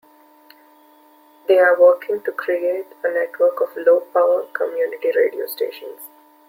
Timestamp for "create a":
2.31-3.07